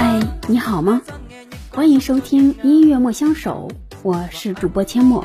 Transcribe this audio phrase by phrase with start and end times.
[0.00, 1.02] 嗨，你好吗？
[1.70, 3.68] 欢迎收听音乐莫相守，
[4.04, 5.24] 我是主播阡陌。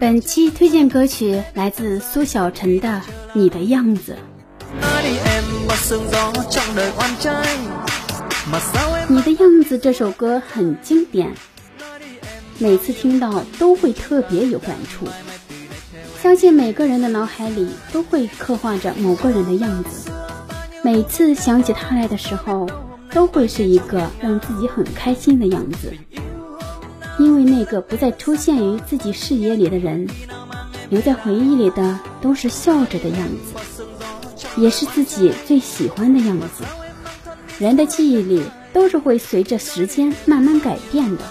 [0.00, 2.88] 本期推荐歌曲来自苏小晨的
[3.32, 4.16] 《你的样子》。
[9.06, 11.32] 你的样子这首歌很经典，
[12.58, 15.06] 每次听到都会特别有感触。
[16.20, 20.10] 相信每个人的脑海里都会刻画着某个人的样子，
[20.82, 22.68] 每次想起他来的时候，
[23.12, 25.92] 都会是一个让自己很开心的样子。
[27.18, 30.08] 因为那个不再出现于自己视野里的人，
[30.88, 33.84] 留在回忆里的都是笑着的样子，
[34.56, 36.64] 也是自己最喜欢的样子。
[37.58, 38.42] 人的记忆里
[38.72, 41.24] 都是会随着时间慢慢改变的。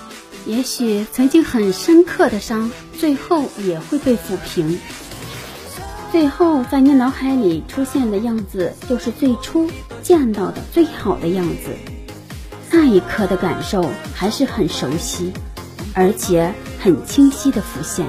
[0.45, 4.79] 也许曾经很深刻的伤，最后也会被抚平。
[6.11, 9.69] 最后在你脑海里出现的样子，就是最初
[10.01, 11.69] 见到的最好的样子。
[12.71, 15.31] 那一刻的感受还是很熟悉，
[15.93, 18.05] 而且很清晰的浮现。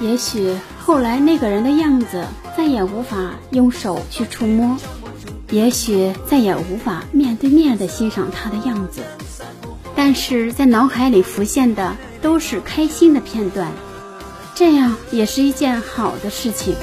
[0.00, 2.24] 也许后来那个人的样子
[2.56, 4.76] 再也无法用手去触摸，
[5.50, 9.02] 也许再也无法面对面的欣赏他的样子。
[9.94, 13.70] 但是在脑海里浮现的都是开心的片段，
[14.54, 16.74] 这样也是一件好的事情。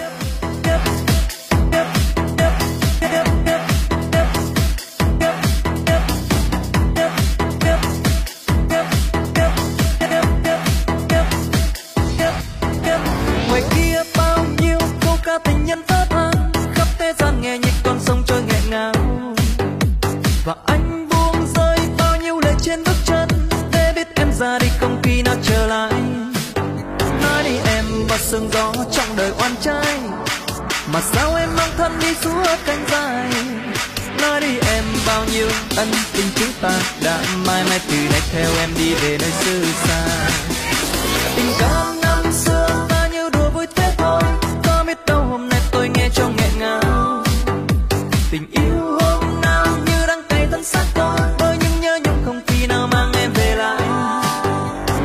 [28.98, 30.00] Trong đời oan trai.
[30.94, 33.30] Mà sao em mang thân đi suốt cánh dài
[34.22, 36.72] nói đi em bao nhiêu ân tình chúng ta
[37.04, 40.06] đã mãi mãi từ nay theo em đi về nơi xứ xa.
[41.36, 44.22] Tình cảm năm xưa ta như đùa vui thế thôi.
[44.64, 47.24] Có biết đâu hôm nay tôi nghe trong nghẹn ngào.
[48.32, 51.20] Tình yêu hôm nào như đang cay thân xác tôi.
[51.38, 53.82] Tôi nhưng nhớ nhung không khi nào mang em về lại.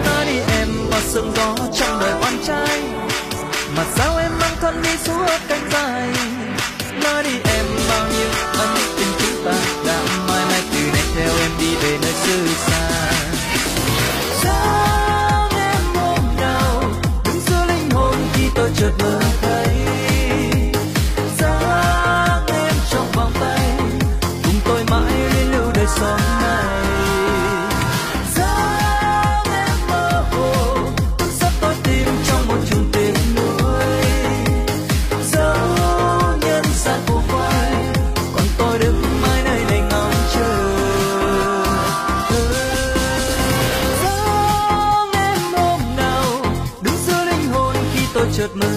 [0.05, 2.83] Nói đi em bao sương gió trong đời oan trai
[3.77, 6.09] mà sao em mang thân đi suốt cánh dài?
[7.03, 7.52] Nơi đi em
[48.43, 48.72] should move.